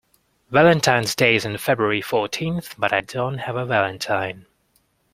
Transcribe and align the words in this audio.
Valentine's 0.49 1.13
Day 1.13 1.35
is 1.35 1.45
on 1.45 1.55
February 1.59 2.01
fourteenth, 2.01 2.73
but 2.75 2.91
I 2.91 3.01
don't 3.01 3.37
have 3.37 3.55
a 3.55 3.65
valentine. 3.67 4.47